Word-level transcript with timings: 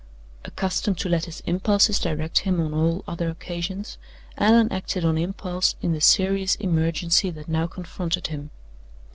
Accustomed 0.45 0.97
to 0.97 1.09
let 1.09 1.25
his 1.25 1.41
impulses 1.45 1.99
direct 1.99 2.39
him 2.39 2.59
on 2.59 2.73
all 2.73 3.03
other 3.07 3.29
occasions, 3.29 3.99
Allan 4.35 4.71
acted 4.71 5.05
on 5.05 5.15
impulse 5.15 5.75
in 5.79 5.93
the 5.93 6.01
serious 6.01 6.55
emergency 6.55 7.29
that 7.29 7.47
now 7.47 7.67
confronted 7.67 8.25
him. 8.25 8.49